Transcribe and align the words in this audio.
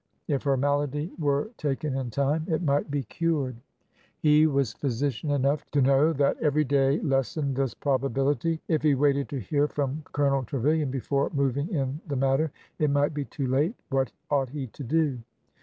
If 0.27 0.41
her 0.41 0.57
malady 0.57 1.11
were 1.19 1.51
taken 1.57 1.95
in 1.95 2.09
time, 2.09 2.47
it 2.49 2.63
might 2.63 2.89
be 2.89 3.03
cured. 3.03 3.57
He 4.17 4.47
was 4.47 4.73
physician 4.73 5.29
enough 5.29 5.69
to 5.69 5.81
know 5.83 6.11
that 6.13 6.41
every 6.41 6.63
day 6.63 6.99
lessened 7.01 7.55
this 7.55 7.75
probability. 7.75 8.59
If 8.67 8.81
he 8.81 8.95
waited 8.95 9.29
to 9.29 9.39
hear 9.39 9.67
from 9.67 10.01
Colo 10.11 10.31
nel 10.31 10.43
Trevilian 10.45 10.89
before 10.89 11.29
moving 11.35 11.67
in 11.69 12.01
the 12.07 12.15
matter, 12.15 12.51
it 12.79 12.89
might 12.89 13.13
be 13.13 13.25
too 13.25 13.45
late. 13.45 13.75
What 13.91 14.11
ought 14.31 14.49
he 14.49 14.65
to 14.65 14.83
do? 14.83 15.19